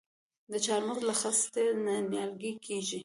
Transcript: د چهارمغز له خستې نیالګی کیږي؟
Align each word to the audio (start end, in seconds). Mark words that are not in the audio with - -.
د 0.51 0.53
چهارمغز 0.65 1.01
له 1.09 1.15
خستې 1.21 1.63
نیالګی 2.11 2.51
کیږي؟ 2.65 2.99